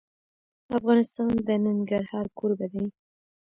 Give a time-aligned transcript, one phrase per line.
[0.77, 2.85] افغانستان د ننګرهار کوربه دی.